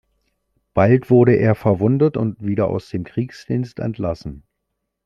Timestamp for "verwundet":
1.53-2.17